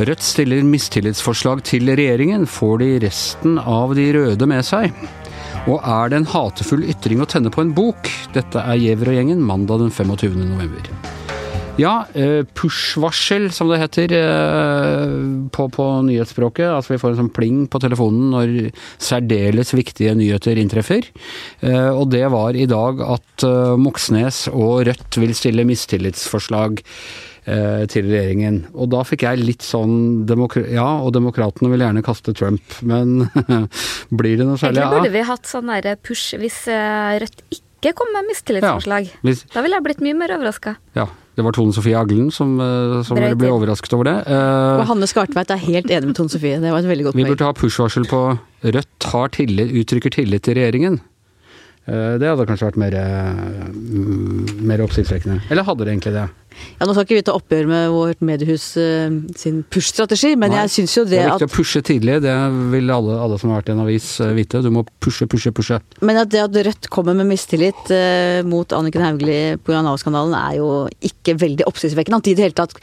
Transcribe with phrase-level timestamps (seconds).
[0.00, 2.46] Rødt stiller mistillitsforslag til regjeringen.
[2.48, 4.94] Får de resten av de røde med seg?
[5.66, 8.08] Og er det en hatefull ytring å tenne på en bok?
[8.32, 10.38] Dette er Giæver og gjengen mandag den 25.
[10.54, 11.09] november.
[11.80, 15.14] Ja, eh, push-varsel som det heter eh,
[15.54, 16.68] på, på nyhetsspråket.
[16.68, 18.52] Altså vi får en sånn pling på telefonen når
[19.00, 21.08] særdeles viktige nyheter inntreffer.
[21.64, 23.46] Eh, og det var i dag at
[23.80, 26.82] Moxnes og Rødt vil stille mistillitsforslag
[27.40, 28.58] til regjeringen.
[28.76, 30.28] Og da fikk jeg litt sånn
[30.68, 33.24] Ja, og demokratene vil gjerne kaste Trump, men
[34.20, 34.84] blir det noe særlig?
[34.84, 39.08] Egentlig burde vi hatt sånn derre push hvis Rødt ikke kom med mistillitsforslag.
[39.08, 40.76] Ja, hvis, da ville jeg blitt mye mer overraska.
[40.94, 44.16] Ja, det var Tone Sofie Aglen som, eh, som ble overrasket over det.
[44.26, 46.58] Uh, og Hanne Skartveit er helt enig med Tone Sofie.
[46.60, 47.24] Det var et veldig godt poeng.
[47.24, 48.22] Vi burde ha push-varsel på
[48.60, 50.98] Rødt har tillit, uttrykker tillit til regjeringen.
[51.88, 53.64] Uh, det hadde kanskje vært mer, uh,
[54.68, 55.40] mer oppsiktsvekkende.
[55.50, 56.26] Eller hadde det egentlig det?
[56.76, 59.08] Ja, Nå skal ikke vi ta oppgjør med vårt mediehus uh,
[59.40, 61.82] sin push-strategi, men Nei, jeg syns jo det, at Det er viktig at, å pushe
[61.88, 62.36] tidlig, det
[62.74, 64.62] vil alle, alle, som har vært i en avis vite.
[64.62, 65.80] Du må pushe, pushe, pushe.
[66.04, 67.94] Men at det at Rødt kommer med mistillit
[68.46, 69.80] mot Anniken Hauglie pga.
[69.80, 70.70] Nav-skandalen, er jo
[71.08, 72.20] ikke veldig oppsiktsvekkende.
[72.20, 72.76] At de i det hele tatt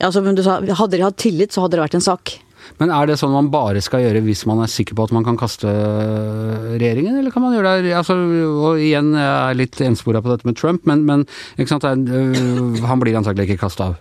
[0.00, 2.40] altså, Hadde de hatt tillit, så hadde det vært en sak.
[2.78, 5.26] Men er det sånn man bare skal gjøre hvis man er sikker på at man
[5.26, 5.70] kan kaste
[6.76, 10.48] regjeringen, eller kan man gjøre det altså, Og igjen, jeg er litt enspora på dette
[10.48, 11.26] med Trump, men, men
[11.68, 13.98] sant, øh, han blir antagelig ikke kasta av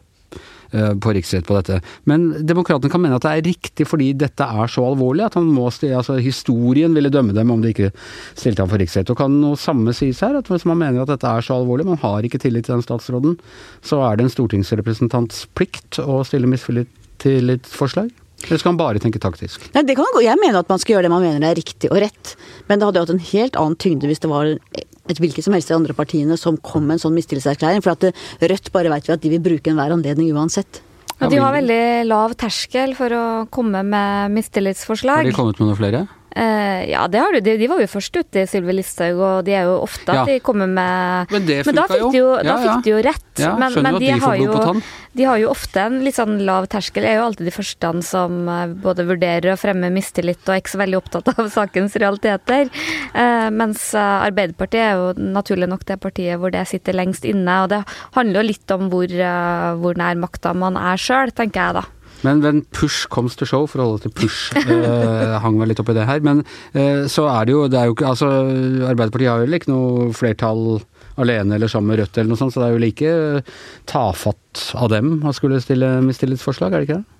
[0.75, 1.79] øh, på riksrett på dette.
[2.09, 5.49] Men demokratene kan mene at det er riktig fordi dette er så alvorlig at han
[5.49, 7.91] må altså historien ville dømme dem om de ikke
[8.37, 9.11] stilte ham for riksrett.
[9.11, 11.89] Og kan noe samme sies her, at hvis man mener at dette er så alvorlig,
[11.89, 13.37] man har ikke tillit til den statsråden,
[13.81, 18.13] så er det en stortingsrepresentants plikt å stille mistillitsforslag?
[18.47, 19.65] Eller skal man bare tenke taktisk?
[19.75, 20.21] Nei, det kan gå.
[20.23, 22.35] Jeg mener at man skal gjøre det man mener er riktig og rett.
[22.69, 24.51] Men det hadde jo hatt en helt annen tyngde hvis det var
[25.09, 27.83] et hvilket som helst av de andre partiene som kom med en sånn mistillitserklæring.
[27.85, 28.07] For at
[28.51, 30.81] Rødt bare vet vi at de vil bruke enhver anledning uansett.
[31.19, 35.19] Ja, de har veldig lav terskel for å komme med mistillitsforslag.
[35.19, 36.05] Har de kommet med noen flere?
[36.29, 37.39] Uh, ja, det har du.
[37.41, 40.21] De, de, var jo først ute i Sylvi Listhaug, og de er jo ofte at
[40.21, 40.25] ja.
[40.29, 42.11] de kommer med Men det da jo.
[42.13, 42.29] De jo.
[42.37, 43.25] Da ja, fikk de jo rett.
[43.39, 44.75] Ja, men, men de, de, har jo,
[45.17, 47.07] de har jo ofte en litt sånn lav terskel.
[47.07, 50.61] Jeg er jo alltid de første som eh, både vurderer å fremme mistillit og er
[50.61, 52.69] ikke så veldig opptatt av sakens realiteter.
[53.15, 57.61] Uh, mens Arbeiderpartiet er jo naturlig nok det partiet hvor det sitter lengst inne.
[57.63, 57.81] Og det
[58.17, 61.87] handler jo litt om hvor, uh, hvor nær makta man er sjøl, tenker jeg da.
[62.25, 65.81] Men when push comes to show, for å holde til push, eh, hang vel litt
[65.81, 66.23] oppi det her.
[66.25, 66.43] Men
[66.73, 68.31] eh, så er det jo, det er jo ikke Altså,
[68.89, 70.63] Arbeiderpartiet har jo ikke noe flertall
[71.19, 73.13] alene eller sammen med Rødt eller noe sånt, så det er jo like
[73.89, 77.18] tafatt av dem å skulle stille mistillitsforslag, er det ikke det?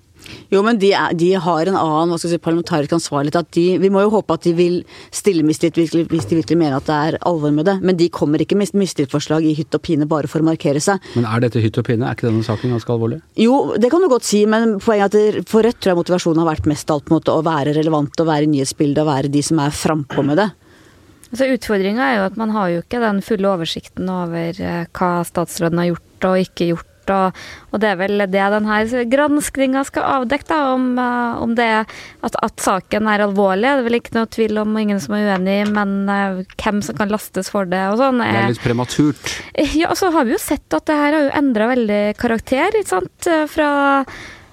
[0.50, 3.38] Jo, men de, er, de har en annen hva skal jeg si, parlamentarisk ansvarlighet.
[3.40, 4.80] At de, vi må jo håpe at de vil
[5.14, 5.78] stille mistillit
[6.10, 7.76] hvis de virkelig mener at det er alvor med det.
[7.84, 11.02] Men de kommer ikke med mistillitsforslag i hytt og pine bare for å markere seg.
[11.16, 12.06] Men er dette hytt og pine?
[12.06, 13.20] Er ikke denne saken ganske alvorlig?
[13.38, 16.42] Jo, det kan du godt si, men poenget er at for Rødt tror jeg motivasjonen
[16.42, 19.10] har vært mest alt på en måte å være relevant, og være i nyhetsbildet, og
[19.10, 20.50] være de som er frampå med det.
[21.30, 25.10] Altså Utfordringa er jo at man har jo ikke den fulle oversikten over eh, hva
[25.26, 27.38] statsråden har gjort og ikke gjort og,
[27.70, 31.94] og, det er vel det denne granskinga skal avdekke, da, om, uh, om det er
[32.26, 33.64] at, at, saken er alvorlig.
[33.64, 36.98] Det er vel ikke noe tvil om, ingen som er uenig, men uh, hvem som
[36.98, 38.20] kan lastes for det og sånn.
[38.20, 39.38] Det er litt prematurt.
[39.80, 42.92] Ja, så har vi jo sett at det her har jo endra veldig karakter, ikke
[42.98, 43.30] sant.
[43.50, 43.70] Fra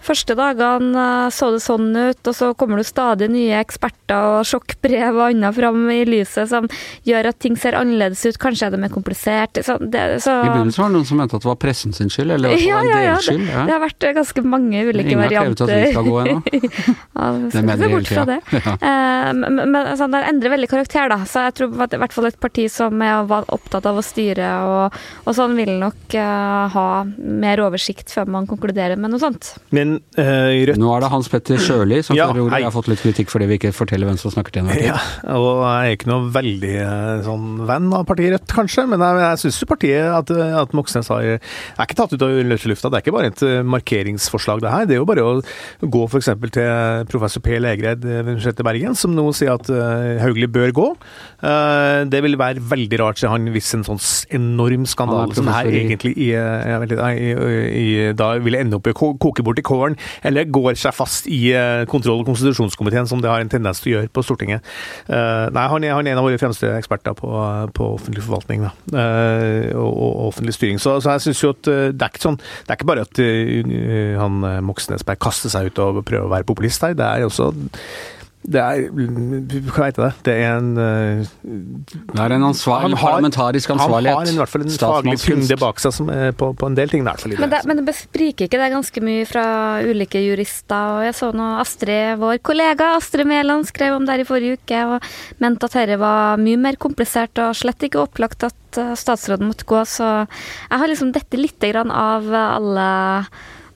[0.07, 4.47] Første dagene eh, så det sånn ut, og så kommer det stadig nye eksperter og
[4.47, 6.67] sjokkbrev og annet fram i lyset som
[7.07, 8.39] gjør at ting ser annerledes ut.
[8.41, 9.59] Kanskje er det mer komplisert.
[9.65, 12.11] Så det, så I begynnelsen var det noen som mente at det var pressen sin
[12.13, 13.65] skyld, eller ja, ja, ja, det, ja.
[13.67, 15.67] det, har vært ganske mange ulike Ingen varianter.
[15.67, 16.41] Ingen har krevet at vi skal gå ennå.
[17.17, 18.39] ja, det er med det hele tida.
[18.57, 18.75] Ja.
[18.77, 21.19] Uh, men, men altså, det endrer veldig karakter, da.
[21.27, 24.51] Så jeg tror at i hvert fall et parti som er opptatt av å styre
[24.67, 26.87] og, og sånn, vil nok uh, ha
[27.17, 29.55] mer oversikt før man konkluderer med noe sånt.
[29.75, 32.59] Men uh, Nå er det Hans Petter Sjøli som ja, får ordet.
[32.61, 34.89] Jeg har fått litt kritikk fordi vi ikke forteller hvem som snakker til enhver tid.
[34.89, 34.97] Ja,
[35.35, 39.19] og jeg er ikke noe veldig uh, sånn venn av partiet Rødt, kanskje, men jeg,
[39.23, 40.31] jeg syns jo partiet at,
[40.61, 42.91] at Moxnes har er ikke tatt ut av løse lufta.
[42.91, 44.89] Det er ikke bare et uh, markeringsforslag, det her.
[44.89, 45.35] Det er jo bare å
[45.81, 46.31] gå f.eks.
[46.57, 47.55] til professor P.
[47.63, 49.69] Legreid ved Universitetet i Bergen, som nå sier at
[50.21, 50.87] Hauglie bør gå.
[52.11, 54.01] det vil være veldig rart, sier han, hvis en sånn
[54.35, 57.31] enorm skandale som her egentlig i, i,
[57.77, 57.85] i,
[58.17, 59.97] da vil ende opp i å koke bort i kålen gården,
[60.27, 63.91] eller går seg fast i eh, kontroll- og konstitusjonskomiteen, som det har en tendens til
[63.91, 64.65] å gjøre på Stortinget.
[65.07, 67.29] Uh, nei, han er, han er, en av våre fremste eksperter på,
[67.73, 68.73] på offentlig forvaltning da.
[68.91, 70.81] Uh, og, og, offentlig styring.
[70.81, 73.21] Så, så jeg synes jo at det er ikke sånn, det er ikke bare at
[74.17, 76.95] han Moxnesberg kaster seg ut og prøver å være populist her.
[76.97, 77.51] Det er også
[78.47, 80.09] Det er Hva heter det?
[80.23, 84.15] Det er en uh, Det er en ansvar, Han har- parlamentarisk ansvarlighet.
[84.15, 86.77] Han har i hvert fall en faglig kunde bak seg som er på, på en
[86.77, 87.01] del ting.
[87.01, 89.43] i hvert fall i Men det, men det bespriker ikke det ganske mye fra
[89.83, 90.93] ulike jurister.
[90.99, 94.61] og Jeg så nå Astrid, vår kollega Astrid Mæland skrev om det her i forrige
[94.61, 95.11] uke og
[95.43, 99.67] mente at dette var mye mer komplisert og slett ikke opplagt at eh, statsråden måtte
[99.67, 99.83] gå.
[99.83, 102.89] Så jeg har liksom dette lite grann av alle,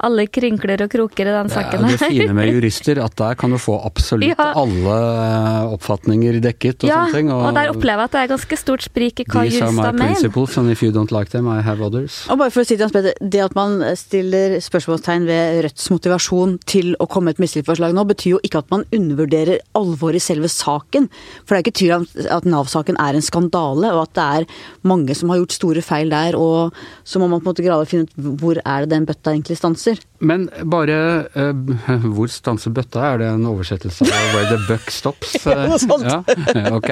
[0.03, 3.35] alle krinkler og kroker i den Det er jo det fine med jurister, at der
[3.39, 4.51] kan du få absolutt Ja.
[4.57, 7.31] alle eh, oppfatninger dekket og ja, sånne ting.
[7.31, 9.91] og der opplever jeg at det er ganske stort sprik i hva These are my
[9.91, 10.13] mener.
[10.15, 12.25] principles, and if you don't like them, I have others.
[12.29, 15.89] Og bare for å si til Hans Petter, Det at man stiller spørsmålstegn ved Rødts
[15.91, 20.15] motivasjon til å komme med et mistillitsforslag nå, betyr jo ikke at man undervurderer alvoret
[20.21, 21.09] i selve saken.
[21.45, 22.07] For det er ikke tvil om
[22.37, 24.45] at Nav-saken er en skandale, og at det er
[24.87, 26.35] mange som har gjort store feil der.
[26.39, 29.05] Og så må man på en måte grave og finne ut hvor er det den
[29.09, 29.90] bøtta egentlig stanser.
[30.21, 30.97] Men bare
[31.33, 31.51] uh,
[32.15, 33.03] Hvor stanser bøtta?
[33.13, 35.37] Er det en oversettelse av 'where the buck stops'?
[35.51, 36.05] Ja, noe sånt.
[36.05, 36.89] Ja, ok.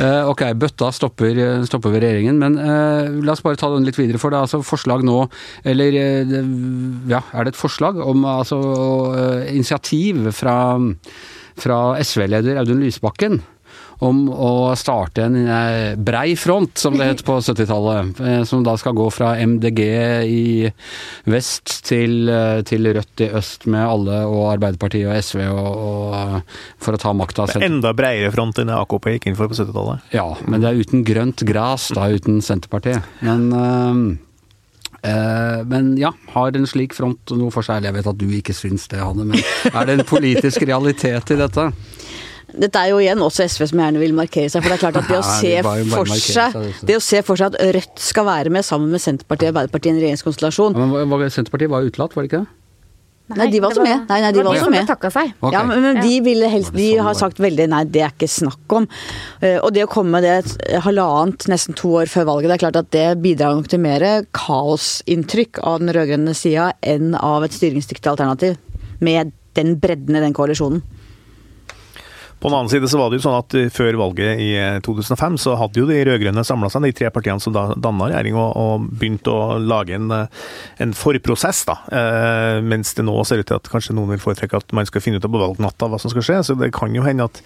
[0.00, 4.00] Uh, ok, bøtta stopper, stopper ved regjeringen, men uh, la oss bare ta den litt
[4.00, 4.20] videre.
[4.22, 5.18] For det er altså forslag nå,
[5.68, 6.34] eller eh,
[7.10, 8.58] ja, er det et forslag om altså
[9.16, 10.56] eh, initiativ fra,
[11.60, 13.40] fra SV-leder Audun Lysbakken?
[14.02, 18.18] Om å starte en eh, brei front, som det het på 70-tallet.
[18.18, 19.80] eh, Som da skal gå fra MDG
[20.26, 20.42] i
[21.30, 26.58] vest til, eh, til Rødt i øst, med alle og Arbeiderpartiet og SV, og, og,
[26.82, 27.46] for å ta makta.
[27.62, 30.10] Enda breiere front enn AKP gikk inn for på 70-tallet.
[30.16, 33.06] Ja, men det er uten grønt gras, da, uten Senterpartiet.
[33.22, 34.18] Men eh,
[35.66, 37.82] men ja, har en slik front noe for seg?
[37.82, 39.40] Jeg vet at du ikke syns det, Hanne, men
[39.72, 41.64] er det en politisk realitet i dette?
[42.58, 44.62] Dette er jo igjen også SV som gjerne vil markere seg.
[44.62, 46.86] For det er klart at det å se bare- bare for seg seg, altså.
[46.90, 49.92] Det å se for seg at Rødt skal være med sammen med Senterpartiet og Arbeiderpartiet
[49.92, 52.50] i en regjeringskonstellasjon Ja, Men, var, Senterpartiet var utelatt, var det ikke det?
[53.32, 54.00] Nei, de var også med.
[54.10, 54.90] Nei, nei, de var også som med.
[54.92, 55.52] Okay.
[55.54, 58.88] Ja, men, de ville helst De har sagt veldig nei, det er ikke snakk om.
[59.40, 62.56] Eh, Og det å komme med det et halvannet, nesten to år før valget, det
[62.58, 64.04] er klart at det bidrar nok til mer
[64.36, 68.58] kaosinntrykk av den rød-grønne sida enn av et styringsdyktig alternativ.
[69.00, 70.82] Med den bredden i den koalisjonen.
[72.42, 74.80] På den annen side så var det jo sånn at eh, før valget i eh,
[74.82, 78.34] 2005 så hadde jo de rød-grønne samla seg, de tre partiene som da danna regjering,
[78.34, 80.40] og, og begynt å lage en, eh,
[80.82, 81.62] en forprosess.
[81.68, 81.76] da.
[81.94, 85.04] Eh, mens det nå ser ut til at kanskje noen vil foretrekke at man skal
[85.04, 86.40] finne ut av på valgnatta hva som skal skje.
[86.48, 87.38] Så det kan jo hende at,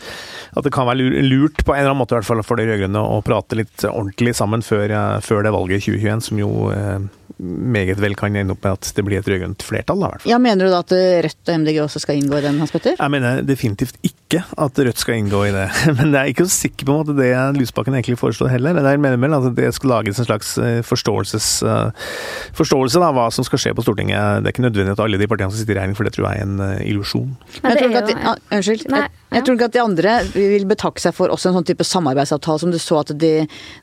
[0.57, 2.65] at det kan være lurt på en eller annen måte i hvert fall for de
[2.71, 6.51] rød-grønne å prate litt ordentlig sammen før, eh, før det valget i 2021, som jo
[6.73, 6.99] eh,
[7.39, 10.01] meget vel kan ende opp med at det blir et rød-grønt flertall.
[10.01, 10.33] da, i hvert fall.
[10.33, 12.73] Ja, Mener du da at eh, Rødt og MDG også skal inngå i den, Hans
[12.75, 12.97] Petter?
[12.99, 15.67] Jeg mener definitivt ikke at Rødt skal inngå i det.
[15.99, 18.81] Men jeg er ikke så sikker på at det er Lysbakken egentlig foreslår heller.
[18.83, 22.09] Jeg mener vel at det skal lages en slags eh, forståelses, eh,
[22.57, 24.43] forståelse av hva som skal skje på Stortinget.
[24.43, 26.31] Det er ikke nødvendig at alle de partiene som sitter i regjering, for det tror
[26.31, 27.33] jeg er en illusjon.
[27.61, 28.89] Det er unnskyld.
[28.93, 31.87] Nei, jeg, tror ikke at de andre vil betakke seg for også en sånn type
[31.87, 33.33] samarbeidsavtale som du så at de,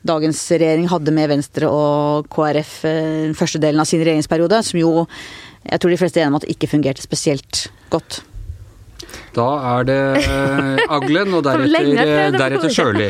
[0.06, 4.80] dagens regjering hadde med Venstre og KrF eh, den første delen av sin regjeringsperiode, som
[4.80, 4.94] jo
[5.64, 8.20] jeg tror de fleste er enige om at det ikke fungerte spesielt godt.
[9.34, 13.08] Da er det eh, Aglen, og deretter, prøvde deretter Sjøli.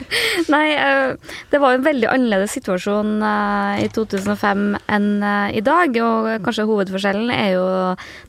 [0.54, 4.64] Nei, eh, det var jo en veldig annerledes situasjon eh, i 2005
[4.96, 5.98] enn eh, i dag.
[6.06, 7.66] Og kanskje hovedforskjellen er jo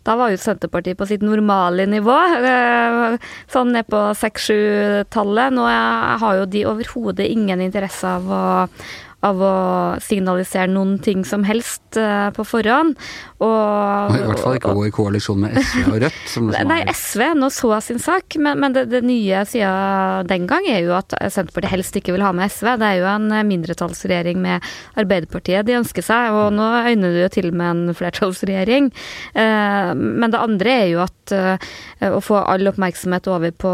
[0.07, 2.17] Da var jo Senterpartiet på sitt normale nivå.
[2.51, 3.17] eh,
[3.53, 5.55] Sånn ned på 6-7-tallet.
[5.55, 8.43] Nå har jo de overhodet ingen interesse av å
[9.25, 9.53] av å
[10.03, 12.93] signalisere noen ting som helst uh, på forhånd.
[13.41, 16.19] Og, Og I hvert fall ikke gå i koalisjon med SV og Rødt.
[16.29, 20.29] Som, som Nei, SV nå så jeg sin sak, men, men det, det nye siden
[20.29, 22.75] den gang er jo at Senterpartiet helst ikke vil ha med SV.
[22.77, 27.33] Det er jo en mindretallsregjering med Arbeiderpartiet de ønsker seg, og nå øyner det jo
[27.39, 28.91] til med en flertallsregjering.
[29.33, 31.69] Uh, Men det andre er jo at uh,
[32.13, 33.73] å få all oppmerksomhet over på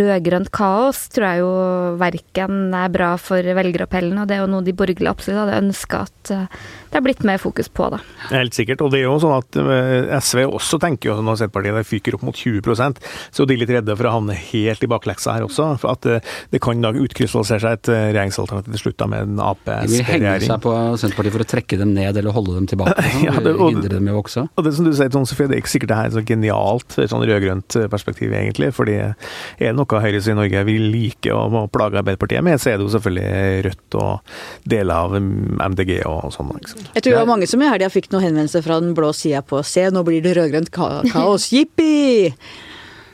[0.00, 1.52] rød-grønt kaos, tror jeg jo
[2.00, 6.00] verken er bra for velgerappellen, og det er jo noe de borgerlige absolutt hadde ønska
[6.06, 6.58] at eh,
[6.88, 7.98] det er blitt mer fokus på, da.
[8.30, 8.80] Helt sikkert.
[8.86, 12.24] Og det er jo sånn at eh, SV også tenker jo når Senterpartiet fyker opp
[12.30, 13.02] mot 20%
[13.34, 15.68] så de er litt redde for å havne helt i bakleksa her også.
[15.82, 19.36] For at eh, det kan da utkrystallisere seg et regjeringsalternativ til slutt da med en
[19.38, 20.48] De vil henge Ap-regjering.
[20.48, 22.96] seg på Senterpartiet for å trekke dem ned eller holde dem tilbake.
[23.28, 24.46] Ja, det- og- Hindre dem i å vokse.
[24.56, 26.22] Og det som du sier, Tone Sofie, det er ikke sikkert det her er så
[26.24, 28.70] genialt fra et sånn rød-grønt perspektiv, egentlig.
[28.76, 29.14] fordi er
[29.58, 32.92] det noe høyresiden i Norge vil like å plage Arbeiderpartiet med, så er det jo
[32.94, 34.34] selvfølgelig Rødt og
[34.68, 36.54] deler av MDG og sånn.
[36.58, 36.86] Liksom.
[36.94, 39.42] Jeg tror det var mange som i helga fikk noen henvendelser fra den blå sida
[39.46, 41.50] på Se, nå blir det rød-grønt ka kaos.
[41.54, 42.38] Jippi!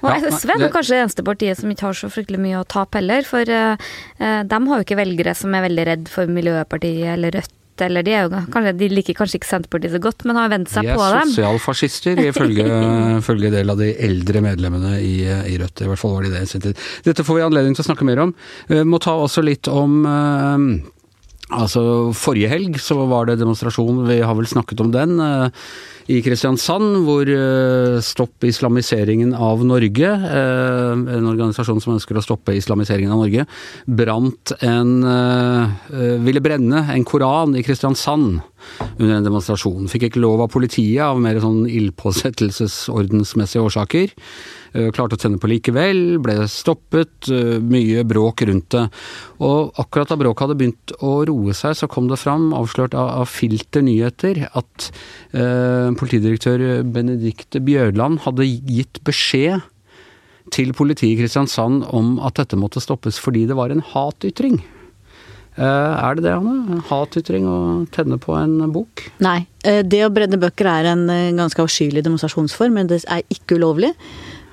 [0.04, 3.00] Og SV er kanskje det eneste partiet som ikke har så fryktelig mye å tape
[3.00, 3.25] heller.
[3.25, 3.76] For uh,
[4.20, 8.12] de har jo ikke velgere som er veldig redd for Miljøpartiet eller Rødt eller de,
[8.14, 10.92] er jo, kanskje, de liker kanskje ikke Senterpartiet så godt, men har vent seg De
[10.92, 11.32] er på dem.
[11.32, 12.66] sosialfascister, ifølge,
[13.23, 15.82] ifølge en del av de eldre medlemmene i, i Rødt.
[15.82, 16.84] I hvert fall var de det i sin tid.
[17.06, 18.34] Dette får vi anledning til å snakke mer om.
[18.70, 20.68] Vi må ta også litt om eh,
[21.52, 25.50] Altså, Forrige helg så var det demonstrasjon, vi har vel snakket om den, eh,
[26.08, 32.56] i Kristiansand, hvor eh, Stopp islamiseringen av Norge, eh, en organisasjon som ønsker å stoppe
[32.56, 33.46] islamiseringen av Norge,
[33.84, 35.04] brant en
[36.24, 38.40] Ville brenne en koran i Kristiansand
[38.98, 39.88] under en demonstrasjon.
[39.90, 44.14] Fikk ikke lov av politiet av mer sånn ildpåsettelsesordensmessige årsaker.
[44.75, 48.88] Eh, klarte å tenne på likevel, ble stoppet, eh, mye bråk rundt det.
[49.38, 53.23] Og akkurat da bråket hadde begynt å roe seg, så kom det fram, avslørt av,
[53.23, 54.90] av Filter nyheter, at
[55.31, 59.62] eh, politidirektør Benedicte Bjørland hadde gitt beskjed
[60.50, 64.59] til politiet i Kristiansand om at dette måtte stoppes fordi det var en hatytring.
[65.54, 66.66] Er det det, Anne?
[66.75, 67.59] En hatytring å
[67.95, 69.07] tenne på en bok?
[69.23, 69.47] Nei.
[69.62, 71.07] Det å brenne bøker er en
[71.38, 73.93] ganske avskyelig demonstrasjonsform, men det er ikke ulovlig.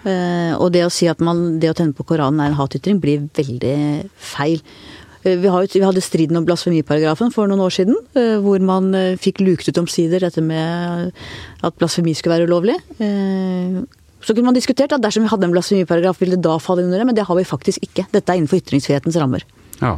[0.01, 3.00] Eh, og det å si at man, det å tenne på Koranen er en hatytring,
[3.01, 3.77] blir veldig
[4.17, 4.62] feil.
[5.22, 8.91] Eh, vi, hadde striden om blasfemiparagrafen for noen år siden, eh, hvor man
[9.22, 11.12] fikk luket ut omsider dette med
[11.62, 12.77] at blasfemi skulle være ulovlig.
[14.22, 17.01] Så kunne man diskutert at dersom vi hadde en blasfemiparagraf, ville det da falle under
[17.01, 18.05] det, men det har vi faktisk ikke.
[18.13, 19.46] Dette er innenfor ytringsfrihetens rammer.
[19.81, 19.98] Ja.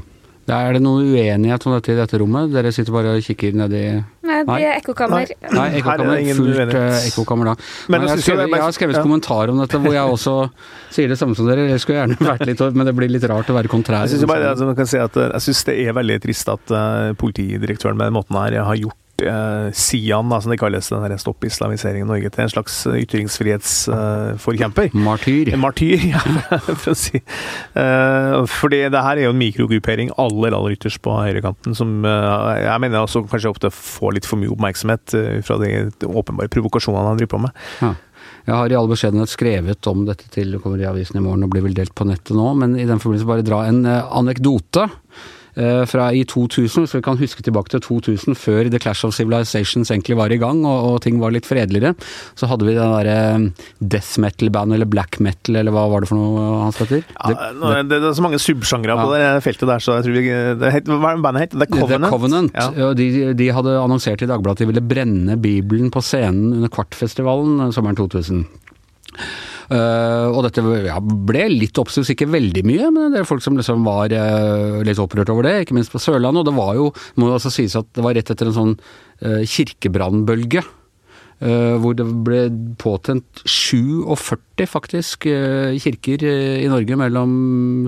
[0.51, 2.49] Er det noen uenighet om dette i dette rommet?
[2.51, 3.83] Dere sitter bare og kikker ned i
[4.23, 5.29] Nei, det er ekkokammer.
[5.53, 6.23] Nei, ekkokammer.
[6.35, 7.53] Fullt uh, ekkokammer da.
[7.91, 9.03] Men, jeg, har skrevet, jeg har skrevet ja.
[9.05, 10.35] kommentar om dette hvor jeg også
[10.95, 11.69] sier det samme som dere.
[11.71, 14.03] Jeg skulle gjerne vært litt Men det blir litt rart å være kontrær.
[14.03, 18.79] Jeg syns altså, det er veldig trist at uh, politidirektøren med den måten her har
[18.79, 22.79] gjort eh, Sian, da, som det kalles, den Stopp islamiseringen i Norge, til en slags
[22.89, 24.89] eh, ytringsfrihetsforkjemper.
[24.89, 25.51] Eh, Martyr.
[25.59, 27.19] Martyr, ja, for å si.
[27.19, 32.63] Eh, fordi det her er jo en mikrogruppering aller, aller ytterst på høyrekanten, som eh,
[32.65, 35.75] jeg mener også kanskje ofte får litt for mye oppmerksomhet eh, fra de
[36.09, 37.61] åpenbare provokasjonene han driver på med.
[37.83, 37.93] Ja.
[38.43, 41.45] Jeg har i all beskjedenhet skrevet om dette til det kommer i avisen i morgen
[41.45, 44.89] og blir vel delt på nettet nå, men i den forbindelse bare dra en anekdote.
[45.53, 49.13] Eh, fra i 2000, så vi kan huske tilbake til 2000, før The Clash of
[49.13, 51.93] Civilizations egentlig var i gang og, og ting var litt fredeligere.
[52.39, 56.09] Så hadde vi den derre eh, death metal-band eller black metal, eller hva var det
[56.09, 57.05] for noe, Hans Petter?
[57.05, 59.35] Ja, det, det, det, er så mange subsjangre på ja.
[59.35, 60.25] det feltet der, så jeg tror vi
[60.63, 61.57] det het, Hva er bandet het?
[61.59, 62.07] The Covenant?
[62.07, 62.57] The Covenant.
[62.57, 62.91] Ja.
[62.97, 63.07] De,
[63.37, 67.73] de, hadde annonsert i Dagbladet at de ville brenne Bibelen på scenen under Kvartfestivalen eh,
[67.75, 68.47] sommeren 2000.
[69.71, 73.57] Uh, og dette ja, ble litt oppstuss, ikke veldig mye, men det er folk som
[73.59, 76.43] liksom var uh, litt opprørt over det, ikke minst på Sørlandet.
[76.43, 78.73] Og det var jo, må jo altså sies at det var rett etter en sånn
[78.77, 80.65] uh, kirkebrannbølge.
[81.43, 82.43] hvor det ble
[82.79, 85.25] påtent 47 faktisk
[85.83, 87.33] kirker i Norge mellom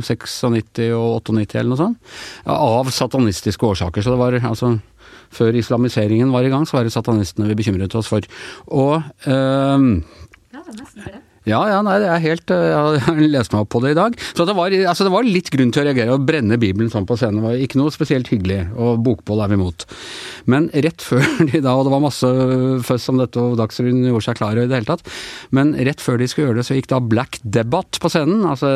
[0.02, 2.10] 96 og 98 eller noe sånt.
[2.52, 4.04] Av satanistiske årsaker.
[4.04, 4.74] Så det var altså
[5.32, 8.28] Før islamiseringen var i gang, så var det satanistene vi bekymret oss for.
[8.68, 11.24] Og ja, det er nesten det.
[11.46, 12.64] Ja, ja, nei, det er helt eh,
[12.96, 14.18] Jeg har lest meg opp på det i dag.
[14.34, 16.16] Så det var, altså det var litt grunn til å reagere.
[16.16, 19.60] Å brenne Bibelen sånn på scenen var ikke noe spesielt hyggelig, og bokbål er vi
[19.60, 19.86] imot.
[20.52, 22.32] Men rett før de da, og det var masse
[22.88, 25.06] føss om dette, og Dagsrevyen gjorde seg klar i det hele tatt,
[25.56, 28.46] men rett før de skulle gjøre det, så gikk da Black Debate på scenen.
[28.50, 28.72] Altså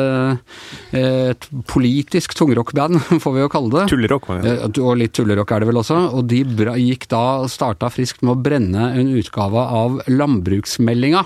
[0.96, 3.86] et politisk tungrockband, får vi jo kalle det.
[3.90, 4.30] Tullerock.
[4.46, 4.70] Ja.
[4.84, 5.98] Og litt tullerock er det vel også.
[6.16, 6.44] Og de
[6.80, 11.24] gikk da, starta friskt med å brenne en utgave av landbruksmeldinga.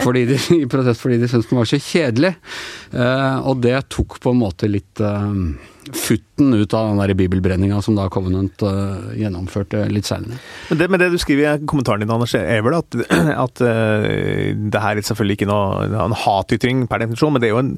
[0.00, 2.34] Fordi de i protest fordi de syntes den var så kjedelig.
[2.92, 5.36] Eh, og det tok på en måte litt eh,
[5.92, 10.38] futten ut av den der bibelbrenninga som da Covenant uh, gjennomførte litt seinere.
[10.70, 12.98] Men det, men det, du skriver i kommentaren din, Anders, er vel at,
[13.44, 17.54] at uh, det her er selvfølgelig ikke noe, en hatytring per definisjon, men det er
[17.54, 17.72] jo en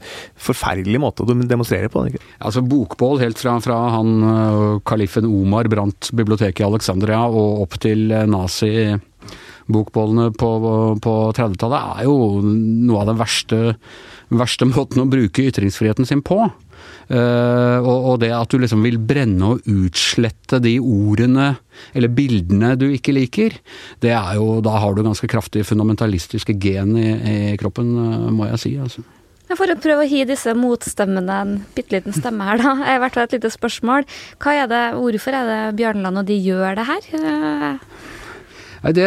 [0.49, 2.07] forferdelig måte å demonstrere på?
[2.11, 2.23] Ikke?
[2.43, 7.79] Altså Bokbål helt fra, fra han uh, kalifen Omar brant biblioteket i Alexandria og opp
[7.83, 8.73] til nazi
[9.71, 10.51] bokbålene på,
[11.03, 13.63] på 30-tallet er jo noe av den verste,
[14.33, 16.45] verste måten å bruke ytringsfriheten sin på.
[17.13, 21.51] Uh, og, og, det at du liksom vil brenne og utslette de ordene
[21.99, 23.57] eller bildene du ikke liker,
[24.01, 28.49] det er jo Da har du ganske kraftig fundamentalistiske gen i, i kroppen, uh, må
[28.53, 28.73] jeg si.
[28.81, 29.05] altså.
[29.53, 32.73] For å prøve å gi disse motstemmene en bitte liten stemme her, da.
[32.95, 34.07] I hvert fall et lite spørsmål.
[34.41, 37.11] Hva er det, hvorfor er det Bjørnland og de gjør det her?
[37.13, 38.22] Uh,
[38.83, 39.07] Nei, det,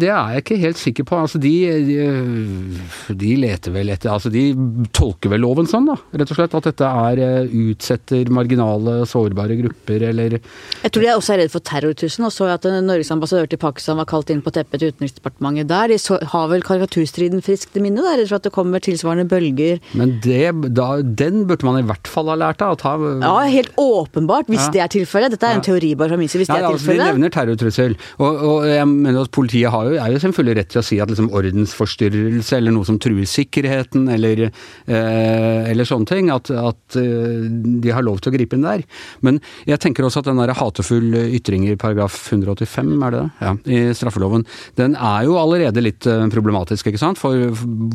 [0.00, 1.18] det, er jeg ikke helt sikker på.
[1.20, 1.52] Altså, de,
[1.84, 4.54] de, de, leter vel etter Altså, de
[4.96, 6.56] tolker vel loven sånn, da, rett og slett.
[6.56, 11.52] At dette er eh, utsetter marginale, sårbare grupper, eller Jeg tror de er også redd
[11.52, 14.94] for terrortrusselen, og så at Norges ambassadør til Pakistan var kalt inn på teppet til
[14.94, 15.92] Utenriksdepartementet der.
[15.92, 19.84] De så, har vel karikaturstriden friskt i minne, redd for at det kommer tilsvarende bølger.
[20.00, 20.46] Men det,
[20.76, 22.78] da, den burde man i hvert fall ha lært av.
[22.80, 24.72] Ta, ja, helt åpenbart, hvis ja.
[24.78, 25.36] det er tilfellet.
[25.36, 27.04] Dette er en teori bare fra min side, hvis ja, det er altså, tilfellet.
[27.04, 27.98] De nevner terrortrussel.
[28.24, 31.10] og, og jeg mener at politiet jo, er jo selvfølgelig rett til å si at
[31.10, 37.48] liksom ordensforstyrrelse eller noe som truer sikkerheten eller, eh, eller sånne ting, at, at, eh,
[37.82, 38.84] de har lov til å gripe inn der.
[39.26, 43.28] Men jeg tenker også at den der hatefull ytring i paragraf 185, er det det?
[43.40, 44.46] Ja, i straffeloven,
[44.78, 47.20] den er jo allerede litt eh, problematisk, ikke sant?
[47.20, 47.50] For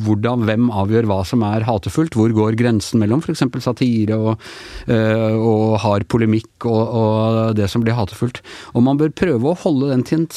[0.05, 2.17] hvordan, hvem avgjør hva som er hatefullt?
[2.17, 3.45] Hvor går grensen mellom f.eks.
[3.63, 4.43] satire og,
[4.91, 8.41] eh, og hard polemikk og, og det som blir hatefullt?
[8.75, 10.29] Og man bør prøve å holde den til en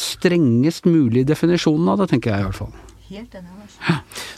[0.69, 2.77] strengest mulig definisjon av det, tenker jeg i hvert fall.
[3.09, 3.49] Helt enig,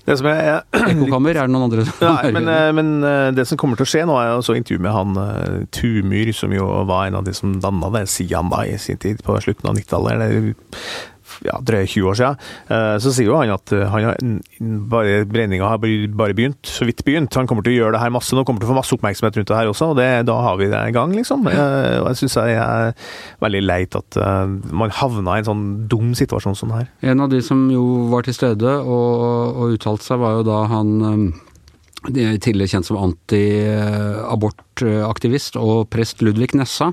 [0.07, 3.47] det som er, Ekkokammer, er det noen andre som Nei, men, eh, men, eh, det
[3.49, 6.55] som kommer til å skje nå, er jo så intervju med han uh, Tumyr, som
[6.55, 9.71] jo var en av de som danna det Sian da i sin tid, på slutten
[9.71, 10.55] av 90-tallet
[11.47, 12.37] ja, drøye 20 år siden,
[12.69, 14.41] eh, så sier jo han at eh, han
[14.91, 17.37] bare, brenninga har bare begynt, så vidt begynt.
[17.39, 19.37] Han kommer til å gjøre det her masse nå, kommer til å få masse oppmerksomhet
[19.39, 21.41] rundt det her også, og det, da har vi det i gang, liksom.
[21.51, 22.71] Eh, og jeg syns det er
[23.43, 24.11] veldig leit at
[24.71, 26.89] man havna i en sånn dum situasjon som det her.
[27.13, 29.11] En av de som jo var til stede og,
[29.61, 30.89] og uttalte seg, var jo da han
[32.09, 36.89] tidligere kjent som anti-abortaktivist og prest Ludvig Nessa.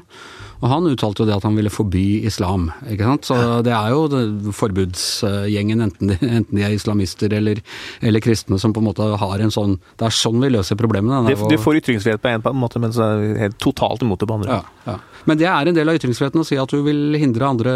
[0.58, 3.28] Og han uttalte jo det at han ville forby islam, ikke sant.
[3.30, 7.62] Så det er jo forbudsgjengen, enten de, enten de er islamister eller,
[8.02, 11.22] eller, kristne, som på en måte har en sånn Det er sånn vi løser problemene.
[11.30, 14.40] De, du får ytringsfrihet på en måte, men så er helt totalt imot det på
[14.40, 14.58] andre.
[14.58, 14.98] Ja, ja.
[15.28, 17.74] Men det er en del av ytringsfriheten å si at du vil hindre andre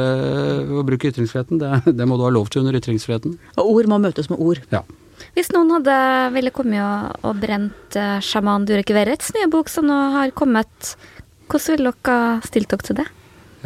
[0.71, 1.59] å bruke ytringsfriheten.
[1.61, 3.37] Det, det må du ha lov til under ytringsfriheten.
[3.59, 4.63] Og ord må møtes med ord.
[4.71, 4.85] Ja.
[5.35, 5.95] Hvis noen hadde
[6.33, 10.95] ville kommet og, og brent uh, sjaman Durek Verrets nye bok som nå har kommet,
[11.51, 13.09] hvordan ville dere stilt dere til det?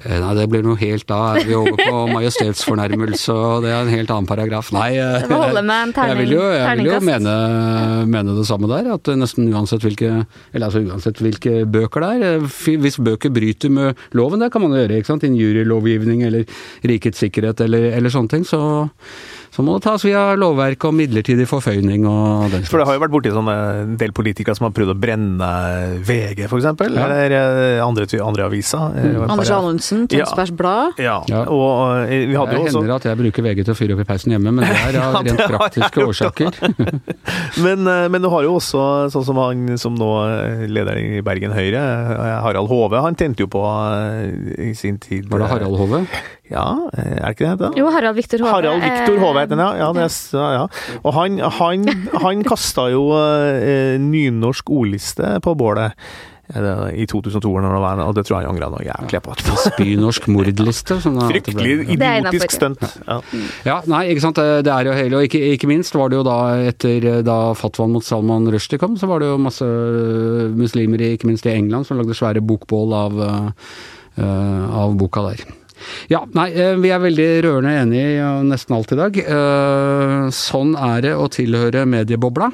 [0.04, 3.86] Eh, nei, det blir noe helt Da er vi over på majestetsfornærmelse, og det er
[3.86, 4.72] en helt annen paragraf.
[4.76, 7.36] Nei, eh, en terning, jeg vil jo, jeg vil jo mene,
[8.12, 8.90] mene, det samme der.
[8.98, 10.12] At nesten uansett hvilke
[10.52, 12.44] eller altså uansett hvilke bøker det er.
[12.44, 15.00] Eh, hvis bøker bryter med loven, det kan man jo gjøre.
[15.00, 18.44] ikke sant, Injurielovgivning eller rikets sikkerhet eller, eller sånne ting.
[18.48, 18.62] så
[19.56, 22.72] så må det tas via lovverk og midlertidig forføyning og den slags.
[22.74, 25.52] For det har jo vært borti en del politikere som har prøvd å brenne
[26.04, 26.68] VG, f.eks.
[26.68, 27.06] Ja.
[27.06, 28.98] Eller eh, andre, andre aviser.
[29.00, 29.30] Eh, mm.
[29.32, 30.58] Anders Anundsen, Tønsbergs ja.
[30.60, 31.00] Blad.
[31.00, 31.16] Ja.
[31.32, 31.46] ja.
[31.48, 34.04] Og eh, vi hadde jo også hender at jeg bruker VG til å fyre opp
[34.04, 36.60] i peisen hjemme, men det er av rent praktiske årsaker.
[37.64, 38.84] men, men, du har jo også
[39.16, 40.12] sånn som han som nå
[40.68, 41.86] leder i Bergen Høyre,
[42.44, 43.64] Harald Hove, han tente jo på
[44.66, 46.04] i sin tid Var det Harald Hove?
[46.52, 48.54] Ja, er det ikke det det Jo, Harald Viktor Hove.
[48.54, 49.90] Harald Viktor Hove heter han, ja.
[49.90, 51.00] ja, er, ja.
[51.02, 51.90] Og han, han,
[52.22, 55.98] han kasta jo eh, nynorsk ordliste på bålet
[56.46, 59.34] i 2002, og det tror jeg han angra noe jævlig på.
[59.64, 61.00] Spynorsk mordliste.
[61.02, 62.86] Fryktelig idiotisk stunt.
[63.08, 63.18] Ja.
[63.66, 63.80] ja.
[63.90, 64.38] nei, ikke sant.
[64.38, 66.38] Det er jo hele, og ikke, ikke, minst var det jo da
[66.70, 69.66] etter da fatwaen mot Salman Rushdie kom, så var det jo masse
[70.54, 75.48] muslimer, ikke minst i England, som lagde svære bokbål av, uh, av boka der.
[76.12, 79.18] Ja, nei, eh, vi er veldig rørende enige nesten alt i dag.
[79.18, 82.52] Eh, sånn er det å tilhøre mediebobla.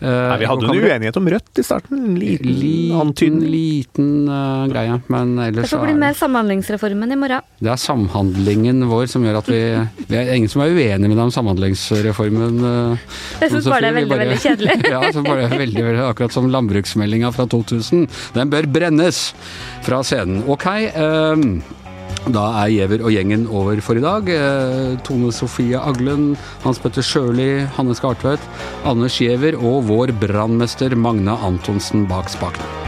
[0.00, 2.00] Eh, nei, vi hadde en uenighet om Rødt i starten.
[2.10, 3.50] En liten, liten antydning.
[3.54, 7.46] Liten uh, greie, men ellers Det får bli mer Samhandlingsreformen i morgen.
[7.60, 9.60] Det er samhandlingen vår som gjør at vi
[10.10, 12.60] Det er ingen som er uenig med deg om Samhandlingsreformen.
[13.40, 14.76] Jeg syns bare det er veldig, veldig kjedelig.
[14.94, 18.06] ja, så bare det veldig, veldig, akkurat som landbruksmeldinga fra 2000.
[18.36, 19.24] Den bør brennes
[19.84, 20.44] fra scenen.
[20.50, 20.68] Ok.
[20.94, 21.62] Um,
[22.32, 24.28] da er Giæver og gjengen over for i dag.
[24.32, 28.48] Eh, Tone Sofie Aglen, Hans Petter Sjøli, Hanne Skartvedt,
[28.84, 32.83] Anders Giæver og vår brannmester Magne Antonsen bak spakene.